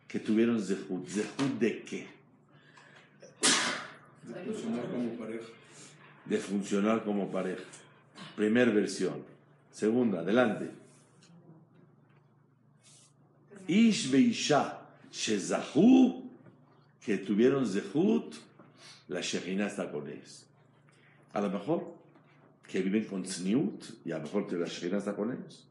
[0.07, 1.07] Que tuvieron zehut.
[1.07, 2.07] ¿Zehut de qué?
[3.41, 5.45] De funcionar como pareja.
[6.25, 7.63] De funcionar como pareja.
[8.35, 9.23] Primer versión.
[9.71, 10.71] Segunda, adelante.
[13.67, 14.79] Ish veisha
[15.11, 16.23] shezahu,
[17.03, 18.35] que tuvieron zehut,
[19.07, 20.45] la Shekhinah está con ellos.
[21.33, 21.93] A lo mejor
[22.67, 25.65] que viven con tzniut, y a lo mejor la Shekhinah está con ellos.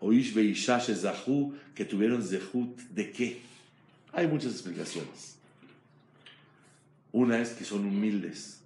[0.00, 3.40] O Ish veisha shezahu, que tuvieron zehut, ¿de qué?
[4.12, 5.36] Hay muchas explicaciones.
[7.12, 8.60] Una es que son humildes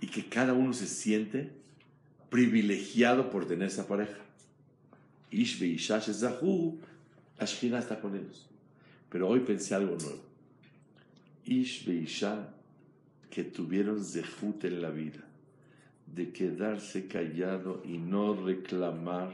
[0.00, 1.50] y que cada uno se siente
[2.30, 4.18] privilegiado por tener esa pareja.
[5.30, 6.78] Ish veisha shezahu,
[7.38, 8.46] la Shekhinah está con ellos.
[9.10, 10.22] Pero hoy pensé algo nuevo.
[11.44, 12.48] Ish veisha
[13.30, 15.20] que tuvieron zehut en la vida,
[16.06, 19.30] de quedarse callado y no reclamar.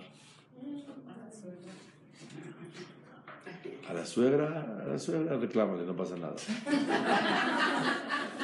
[3.89, 6.37] A la suegra, a la suegra reclámale, no pasa nada.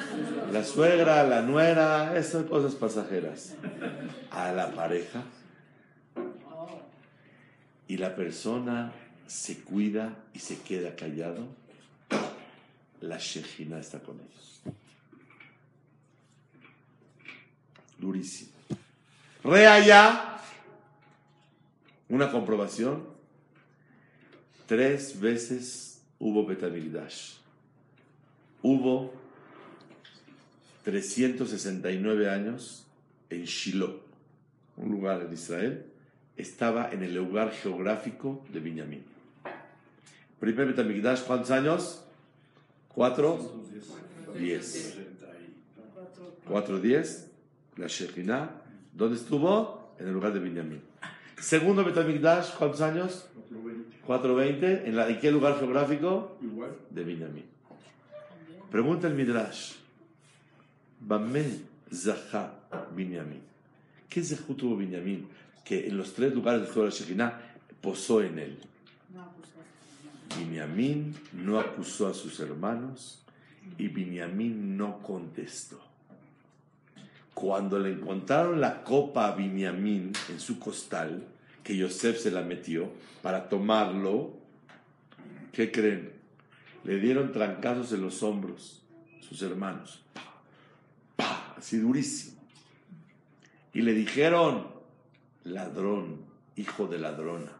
[0.53, 3.55] La suegra, la nuera, esas cosas pasajeras.
[4.31, 5.23] A la pareja.
[7.89, 8.93] Y la persona
[9.27, 11.47] se cuida y se queda callado,
[13.01, 14.63] la Shejina está con ellos.
[17.99, 18.51] Durísimo.
[19.43, 20.39] Reaya,
[22.09, 23.07] una comprobación.
[24.67, 27.37] Tres veces hubo Betamigdash.
[28.63, 29.15] Hubo
[30.83, 32.87] 369 años
[33.31, 34.01] en Shiloh,
[34.77, 35.87] un lugar en Israel.
[36.37, 39.05] Estaba en el lugar geográfico de Binyamin.
[40.41, 42.05] Primer Betamigdash, ¿cuántos años?
[42.89, 43.63] Cuatro,
[44.37, 44.99] diez.
[46.47, 47.29] Cuatro, diez.
[47.77, 48.51] La Shekhinah,
[48.93, 49.95] ¿dónde estuvo?
[49.99, 50.81] En el lugar de Binyamin.
[51.39, 53.29] Segundo Betamigdash, ¿cuántos años?
[54.07, 54.89] 420.
[54.89, 56.39] ¿En, la, ¿En qué lugar geográfico?
[56.43, 56.77] Igual.
[56.91, 57.45] De Binyamin.
[58.71, 59.82] Pregunta el Midrash.
[61.07, 61.45] Bamé
[61.93, 62.53] Zaha
[62.95, 63.41] Binyamin.
[64.09, 65.27] ¿Qué zehut tuvo Binyamin?
[65.65, 67.41] Que en los tres lugares de la Shekhinah
[67.81, 68.59] posó en él.
[70.39, 73.23] Binyamin no acusó a sus hermanos
[73.79, 75.81] y Binyamin no contestó.
[77.35, 81.27] Cuando le encontraron la copa a Binyamin en su costal,
[81.63, 82.91] que Yosef se la metió
[83.23, 84.35] para tomarlo,
[85.53, 86.13] ¿qué creen?
[86.85, 88.83] Le dieron trancazos en los hombros
[89.21, 90.03] sus hermanos.
[91.63, 92.43] Así durísimo.
[93.73, 94.67] Y le dijeron,
[95.45, 96.23] ladrón,
[96.57, 97.53] hijo de ladrona.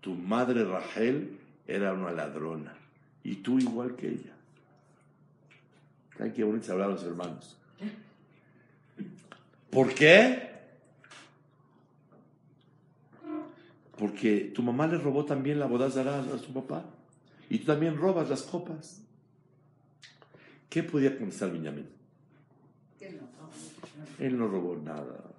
[0.00, 2.74] Tu madre Rachel era una ladrona
[3.22, 4.32] y tú igual que ella.
[6.18, 7.56] ¿Saben qué bonito hablaron los hermanos?
[9.70, 10.50] ¿Por qué?
[13.96, 16.84] Porque tu mamá le robó también la bodazara a su papá
[17.48, 19.00] y tú también robas las copas.
[20.68, 22.01] ¿Qué podía contestar Benjamín?
[24.18, 25.32] Él no robó nada.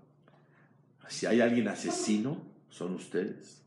[1.07, 3.61] Si hay alguien asesino, son ustedes.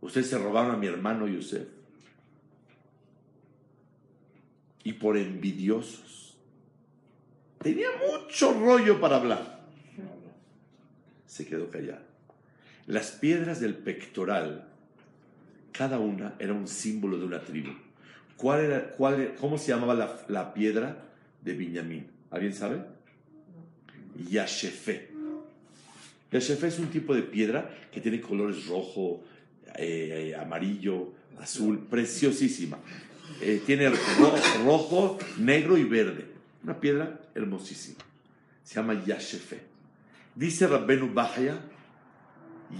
[0.00, 1.66] Ustedes se robaron a mi hermano Yosef.
[4.84, 6.36] Y por envidiosos.
[7.60, 9.66] Tenía mucho rollo para hablar.
[11.26, 12.04] Se quedó callado.
[12.86, 14.68] Las piedras del pectoral,
[15.72, 17.72] cada una era un símbolo de una tribu.
[18.36, 21.04] ¿Cuál era, cuál ¿Cómo se llamaba la, la piedra
[21.42, 22.10] de Benjamín?
[22.30, 22.95] ¿Alguien sabe?
[24.28, 25.10] Yashefe.
[26.32, 29.22] Yashefe es un tipo de piedra que tiene colores rojo,
[29.76, 32.78] eh, amarillo, azul, preciosísima.
[33.40, 33.96] Eh, tiene ro-
[34.64, 36.24] rojo, negro y verde.
[36.64, 37.98] Una piedra hermosísima.
[38.64, 39.60] Se llama Yashefe.
[40.34, 41.58] Dice Rabbenu Bahaya,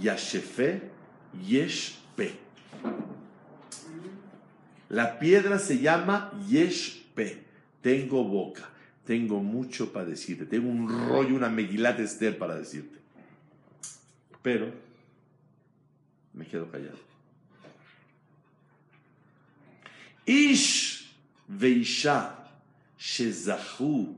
[0.01, 0.81] Yashefe
[1.47, 2.31] Yeshpe.
[4.89, 7.43] La piedra se llama Yeshpe.
[7.81, 8.69] Tengo boca.
[9.07, 10.45] Tengo mucho para decirte.
[10.45, 12.99] Tengo un rollo, una Megilat Esther para decirte.
[14.41, 14.69] Pero
[16.33, 16.97] me quedo callado.
[20.25, 21.09] Ish
[21.47, 22.49] Veisha
[22.99, 24.13] Shezahu.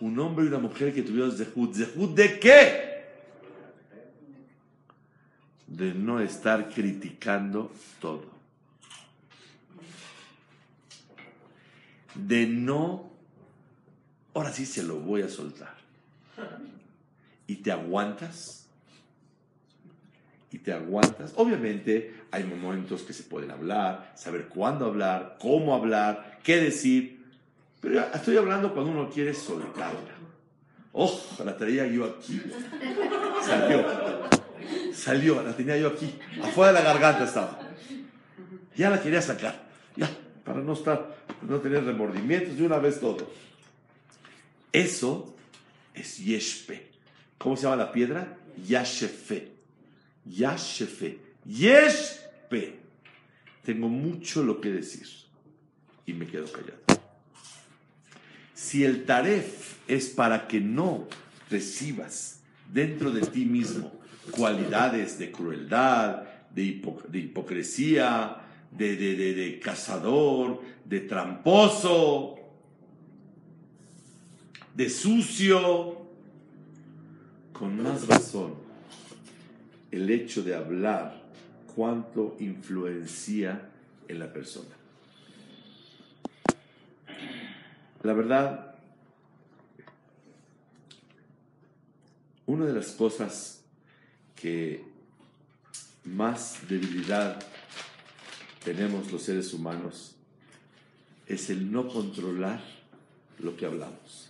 [0.00, 1.72] Un hombre y una mujer que tuvieron Zehut.
[1.72, 3.04] ¿Zehut de qué?
[5.68, 8.26] De no estar criticando todo.
[12.16, 13.08] De no.
[14.34, 15.76] Ahora sí se lo voy a soltar.
[17.46, 18.68] y te aguantas,
[20.52, 21.32] y te aguantas.
[21.36, 27.24] Obviamente hay momentos que se pueden hablar, saber cuándo hablar, cómo hablar, qué decir.
[27.80, 30.18] Pero estoy hablando cuando uno quiere soltarla.
[30.92, 31.20] ¡Oh!
[31.44, 32.42] La traía yo aquí.
[33.42, 33.84] Salió.
[34.92, 36.18] Salió, la tenía yo aquí.
[36.42, 37.58] Afuera de la garganta estaba.
[38.76, 39.68] Ya la quería sacar.
[39.96, 40.08] Ya,
[40.44, 43.30] para no estar, no tener remordimientos de una vez todo.
[44.72, 45.36] Eso
[45.94, 46.88] es yeshpe.
[47.38, 48.36] ¿Cómo se llama la piedra?
[48.66, 49.52] Yashefe.
[50.24, 51.18] Yashefe.
[51.44, 52.78] Yeshpe.
[53.64, 55.06] Tengo mucho lo que decir.
[56.06, 56.78] Y me quedo callado.
[58.54, 61.06] Si el taref es para que no
[61.50, 62.40] recibas
[62.72, 63.92] dentro de ti mismo
[64.30, 68.36] cualidades de crueldad, de, hipocresía,
[68.70, 72.37] de, de cazador, de tramposo,
[74.78, 76.06] de sucio,
[77.52, 78.54] con más razón
[79.90, 81.20] el hecho de hablar
[81.74, 83.70] cuánto influencia
[84.06, 84.76] en la persona.
[88.04, 88.76] La verdad,
[92.46, 93.64] una de las cosas
[94.36, 94.84] que
[96.04, 97.44] más debilidad
[98.64, 100.14] tenemos los seres humanos
[101.26, 102.62] es el no controlar
[103.40, 104.28] lo que hablamos.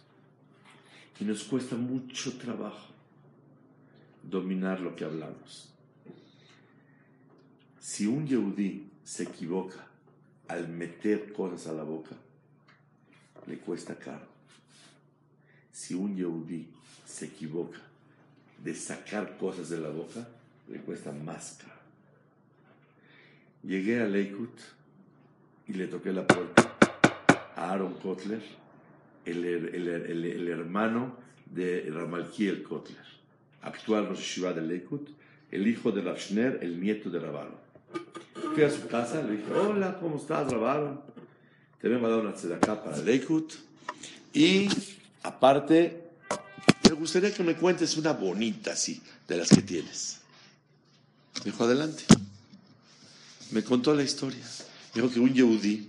[1.20, 2.88] Y nos cuesta mucho trabajo
[4.22, 5.68] dominar lo que hablamos.
[7.80, 9.86] Si un yehudí se equivoca
[10.46, 12.14] al meter cosas a la boca,
[13.46, 14.26] le cuesta caro.
[15.72, 16.68] Si un yehudí
[17.06, 17.80] se equivoca
[18.62, 20.28] de sacar cosas de la boca,
[20.68, 21.78] le cuesta más caro.
[23.62, 24.58] Llegué a Leikut
[25.66, 26.76] y le toqué la puerta
[27.56, 28.42] a Aaron Kotler,
[29.30, 31.16] el, hermano
[31.46, 33.04] de Ramalkiel Kotler,
[33.62, 35.08] actual Rosh Shiva de Leikut,
[35.50, 37.58] el hijo de Rashner, el nieto de Rabalo.
[38.54, 41.02] Fui a su casa, le dije, hola, ¿cómo estás, Rabalo?
[41.80, 43.54] Te vengo a dar una tzedakah para Leikut.
[44.32, 44.68] Y
[45.22, 46.08] aparte,
[46.88, 50.20] me gustaría que me cuentes una bonita así, de las que tienes.
[51.44, 52.04] Me dijo, adelante.
[53.50, 54.44] Me contó la historia.
[54.94, 55.88] Dijo que un yehudí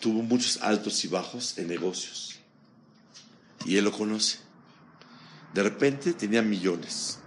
[0.00, 2.36] tuvo muchos altos y bajos en negocios.
[3.64, 4.38] Y él lo conoce.
[5.54, 7.18] De repente tenía millones.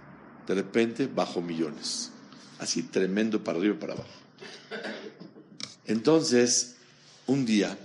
[0.46, 2.10] De repente bajó millones.
[2.58, 4.08] Así tremendo para arriba y para abajo.
[5.86, 6.76] Entonces,
[7.26, 7.76] un día,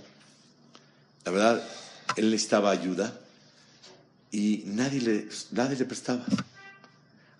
[1.24, 1.68] la verdad,
[2.16, 3.20] él necesitaba ayuda
[4.30, 6.24] y nadie le, nadie le prestaba.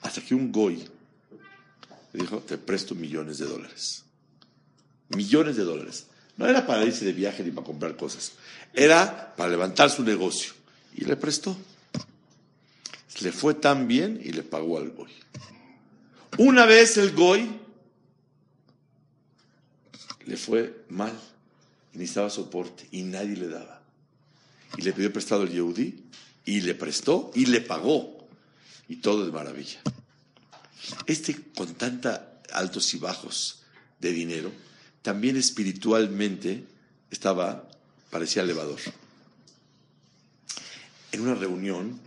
[0.02, 0.84] Hasta que un goy
[2.12, 4.04] le dijo, te presto millones de dólares.
[5.10, 6.06] Millones de dólares.
[6.38, 8.32] No era para irse de viaje ni para comprar cosas.
[8.72, 10.52] Era para levantar su negocio.
[10.94, 11.56] Y le prestó.
[13.20, 15.10] Le fue tan bien y le pagó al goy.
[16.38, 17.50] Una vez el goy
[20.26, 21.18] le fue mal.
[21.92, 23.82] Necesitaba soporte y nadie le daba.
[24.76, 26.04] Y le pidió prestado al Yehudi
[26.44, 28.28] y le prestó y le pagó.
[28.86, 29.80] Y todo de maravilla.
[31.06, 33.62] Este con tanta altos y bajos
[33.98, 34.52] de dinero,
[35.02, 36.64] también espiritualmente
[37.10, 37.68] estaba,
[38.10, 38.80] parecía elevador.
[41.12, 41.98] En una reunión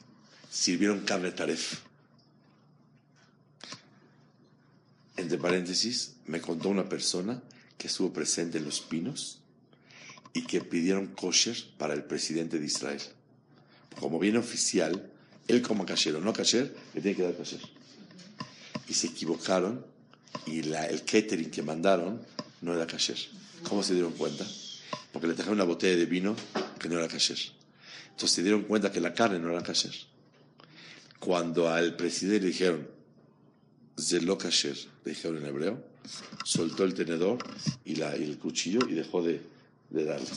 [0.50, 1.80] sirvieron carne taref.
[5.18, 7.42] Entre paréntesis, me contó una persona
[7.78, 9.40] que estuvo presente en Los Pinos
[10.34, 13.02] y que pidieron kosher para el presidente de Israel.
[14.00, 15.12] Como viene oficial,
[15.48, 17.62] él como kasher o no kasher, le tiene que dar kasher.
[18.88, 19.86] Y se equivocaron
[20.46, 22.22] y el catering que mandaron
[22.62, 23.18] no era kasher.
[23.68, 24.46] ¿Cómo se dieron cuenta?
[25.12, 26.36] Porque le trajeron una botella de vino
[26.80, 27.38] que no era kasher.
[28.12, 29.94] Entonces se dieron cuenta que la carne no era kasher.
[31.20, 32.88] Cuando al presidente le dijeron,
[34.00, 35.84] Zelo kasher, le dijeron en hebreo,
[36.44, 37.38] soltó el tenedor
[37.86, 39.42] y, el cuchillo y dejó de,
[39.90, 40.30] de darle.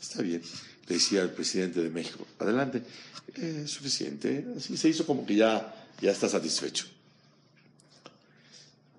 [0.00, 0.42] Está bien,
[0.88, 2.82] le decía al presidente de México, adelante,
[3.34, 4.44] es eh, suficiente.
[4.56, 6.86] Así se hizo como que ya está satisfecho.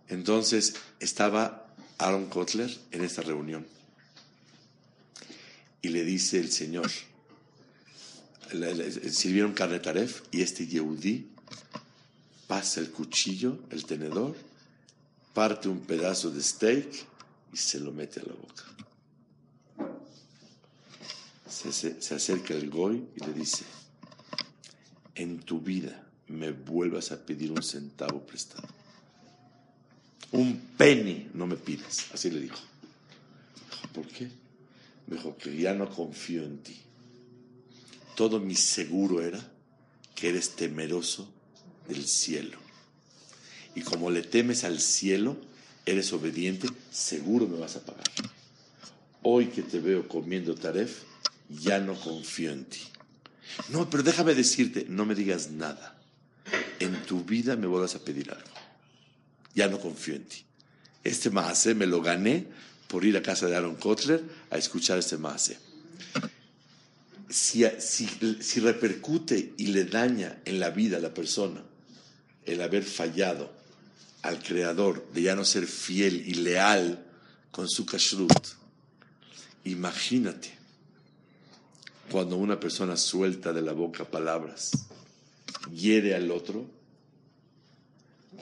[0.07, 1.70] Entonces estaba
[2.01, 3.65] Aaron Kotler en esta reunión
[5.83, 6.89] y le dice el Señor,
[9.11, 11.29] sirvieron carne taref y este Yehudí
[12.47, 14.35] pasa el cuchillo, el tenedor,
[15.33, 16.87] parte un pedazo de steak
[17.53, 18.63] y se lo mete a la boca.
[21.47, 23.63] Se, acerca el Goy y le dice,
[25.13, 28.80] en tu vida me vuelvas a pedir un centavo prestado.
[30.31, 32.07] Un penny no me pides.
[32.13, 32.57] Así le dijo.
[33.93, 34.29] ¿por qué?
[35.07, 36.77] Me dijo que ya no confío en ti.
[38.15, 39.39] Todo mi seguro era
[40.15, 41.27] que eres temeroso
[41.87, 42.57] del cielo.
[43.75, 45.37] Y como le temes al cielo,
[45.85, 48.03] eres obediente, seguro me vas a pagar.
[49.23, 51.03] Hoy que te veo comiendo taref,
[51.49, 52.81] ya no confío en ti.
[53.69, 56.01] No, pero déjame decirte, no me digas nada.
[56.79, 58.60] En tu vida me vuelvas a pedir algo.
[59.55, 60.43] Ya no confío en ti.
[61.03, 62.47] Este maase me lo gané
[62.87, 65.57] por ir a casa de Aaron Kotler a escuchar este maase.
[67.29, 68.07] Si, si,
[68.41, 71.63] si repercute y le daña en la vida a la persona
[72.45, 73.51] el haber fallado
[74.21, 77.05] al Creador, de ya no ser fiel y leal
[77.51, 78.47] con su kashrut,
[79.63, 80.61] imagínate
[82.11, 84.71] cuando una persona suelta de la boca palabras,
[85.73, 86.65] hiere al otro,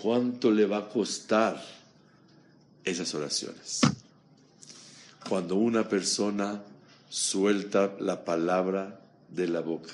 [0.01, 1.63] ¿cuánto le va a costar
[2.83, 3.81] esas oraciones?
[5.27, 6.63] Cuando una persona
[7.09, 9.93] suelta la palabra de la boca,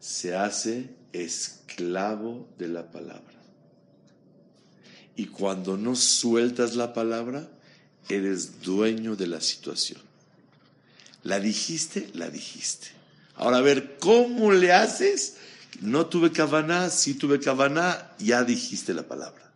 [0.00, 3.38] se hace esclavo de la palabra.
[5.16, 7.48] Y cuando no sueltas la palabra,
[8.08, 10.00] eres dueño de la situación.
[11.24, 12.88] La dijiste, la dijiste.
[13.34, 15.36] Ahora a ver, ¿cómo le haces?
[15.80, 19.50] No tuve cabana, sí tuve cabana, ya dijiste la palabra.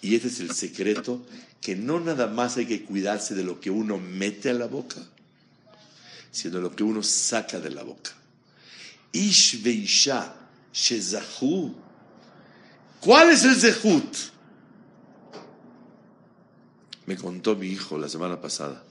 [0.00, 1.24] Y ese es el secreto,
[1.60, 5.00] que no nada más hay que cuidarse de lo que uno mete a la boca,
[6.30, 8.12] sino de lo que uno saca de la boca.
[9.12, 10.34] Ish veisha
[10.72, 11.74] shezahu.
[13.00, 14.16] ¿Cuál es el zehut?
[17.06, 18.82] Me contó mi hijo la semana pasada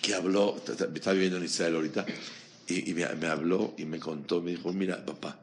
[0.00, 0.56] que habló,
[0.94, 2.06] está viviendo en Israel ahorita,
[2.70, 5.38] y, me, habló y me contó, me dijo, mira, papá,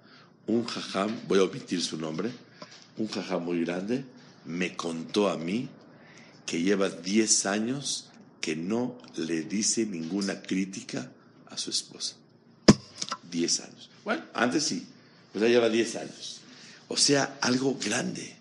[0.47, 2.31] un jajam, voy a omitir su nombre,
[2.97, 4.05] un jajam muy grande,
[4.45, 5.67] me contó a mí
[6.45, 8.09] que lleva 10 años
[8.39, 11.11] que no le dice ninguna crítica
[11.47, 12.15] a su esposa.
[13.29, 13.89] 10 años.
[14.05, 14.87] Bueno, antes sí,
[15.33, 16.41] pero ya lleva 10 años.
[16.87, 18.37] O sea, algo grande,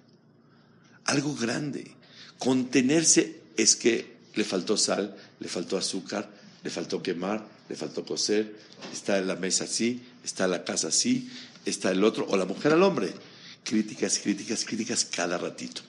[1.07, 1.91] algo grande.
[2.39, 6.30] Contenerse es que le faltó sal, le faltó azúcar,
[6.67, 8.57] le faltó quemar, le faltó coser,
[8.93, 11.31] está en la mesa así, está en la casa así,
[11.64, 13.14] está el otro, o la mujer al hombre.
[13.62, 15.83] Críticas, críticas, críticas cada ratito.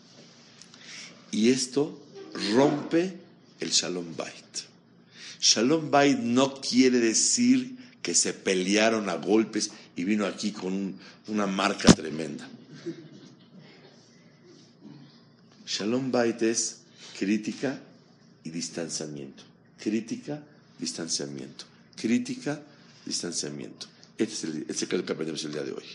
[1.31, 1.99] Y esto
[2.53, 3.17] rompe
[3.59, 4.35] el Shalom Bait.
[5.41, 10.93] Shalom Bait no quiere decir que se pelearon a golpes y vino aquí con
[11.25, 12.47] una marca tremenda.
[15.65, 16.81] Shalom Bait es
[17.17, 17.81] crítica
[18.43, 19.41] y distanciamiento.
[19.79, 20.43] Crítica,
[20.79, 21.65] distanciamiento.
[21.95, 22.61] Crítica,
[23.05, 23.87] distanciamiento.
[24.17, 25.85] Este es el, secreto que aprendemos el día de hoy.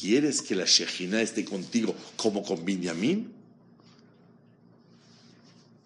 [0.00, 3.32] ¿Quieres que la Shejina esté contigo como con Binyamin?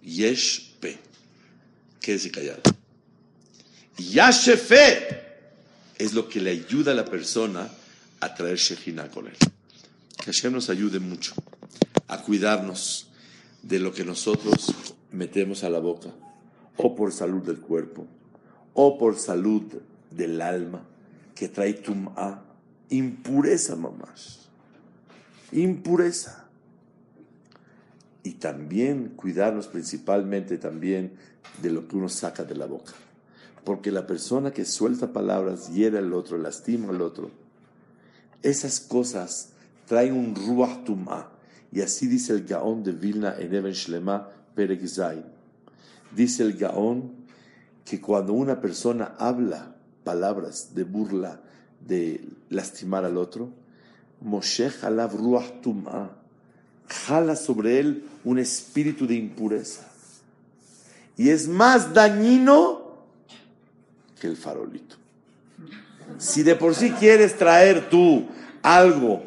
[0.03, 0.99] Yesh Pe.
[2.01, 2.63] Quédese callado.
[3.99, 5.23] Yashefe
[5.99, 7.71] es lo que le ayuda a la persona
[8.21, 9.37] a traer Shejina con él.
[10.17, 11.35] Que Hashem nos ayude mucho
[12.09, 13.09] a cuidarnos
[13.63, 14.75] de lo que nosotros
[15.13, 16.11] metemos a la boca,
[16.77, 18.07] o por salud del cuerpo,
[18.75, 19.63] o por salud
[20.11, 20.83] del alma,
[21.35, 22.43] que trae tum'a,
[22.91, 24.49] impureza mamás,
[25.53, 26.47] impureza.
[28.25, 31.13] Y también cuidarnos principalmente también
[31.61, 32.93] de lo que uno saca de la boca.
[33.65, 37.31] Porque la persona que suelta palabras hiere al otro, lastima al otro,
[38.43, 39.51] esas cosas
[39.87, 41.31] traen un ruach tum'a.
[41.73, 44.83] Y así dice el Gaón de Vilna en Eben Shlema, Perek
[46.15, 47.13] Dice el Gaón
[47.85, 51.41] que cuando una persona habla palabras de burla,
[51.87, 53.51] de lastimar al otro,
[54.21, 56.11] Moshe Halav Ruach Tum'a,
[56.89, 59.89] jala sobre él un espíritu de impureza.
[61.17, 62.93] Y es más dañino
[64.21, 64.97] que el farolito.
[66.19, 68.27] Si de por sí quieres traer tú
[68.63, 69.23] algo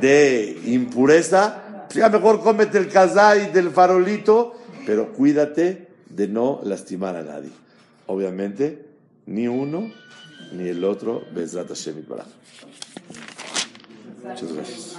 [0.00, 4.54] de impureza, pues mejor cómete el kazay del farolito
[4.88, 7.50] pero cuídate de no lastimar a nadie.
[8.06, 8.86] Obviamente,
[9.26, 9.92] ni uno
[10.52, 12.04] ni el otro, Bezrat Hashem
[14.22, 14.98] Muchas gracias.